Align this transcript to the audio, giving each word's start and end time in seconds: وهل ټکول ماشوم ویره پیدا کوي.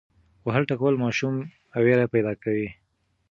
وهل 0.45 0.63
ټکول 0.69 0.95
ماشوم 1.03 1.35
ویره 1.85 2.05
پیدا 2.13 2.33
کوي. 2.43 2.69